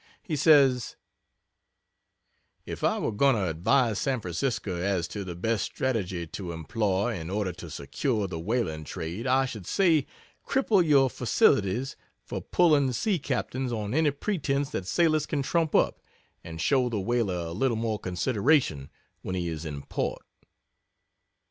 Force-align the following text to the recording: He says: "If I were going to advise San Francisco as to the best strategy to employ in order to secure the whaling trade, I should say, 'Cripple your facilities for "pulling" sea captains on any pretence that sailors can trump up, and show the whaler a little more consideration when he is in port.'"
He 0.23 0.35
says: 0.35 0.95
"If 2.65 2.83
I 2.83 2.97
were 2.97 3.11
going 3.11 3.35
to 3.35 3.47
advise 3.47 3.99
San 3.99 4.19
Francisco 4.19 4.77
as 4.81 5.07
to 5.09 5.23
the 5.23 5.35
best 5.35 5.63
strategy 5.63 6.25
to 6.25 6.53
employ 6.53 7.13
in 7.19 7.29
order 7.29 7.51
to 7.51 7.69
secure 7.69 8.25
the 8.25 8.39
whaling 8.39 8.83
trade, 8.83 9.27
I 9.27 9.45
should 9.45 9.67
say, 9.67 10.07
'Cripple 10.43 10.83
your 10.83 11.07
facilities 11.07 11.95
for 12.25 12.41
"pulling" 12.41 12.93
sea 12.93 13.19
captains 13.19 13.71
on 13.71 13.93
any 13.93 14.09
pretence 14.09 14.71
that 14.71 14.87
sailors 14.87 15.27
can 15.27 15.43
trump 15.43 15.75
up, 15.75 16.01
and 16.43 16.59
show 16.59 16.89
the 16.89 16.99
whaler 16.99 17.35
a 17.37 17.51
little 17.51 17.77
more 17.77 17.99
consideration 17.99 18.89
when 19.21 19.35
he 19.35 19.49
is 19.49 19.65
in 19.65 19.83
port.'" 19.83 20.25